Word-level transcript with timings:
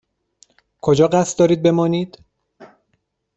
کجا 0.81 1.07
قصد 1.07 1.39
دارید 1.39 1.63
بمانید؟ 1.63 2.17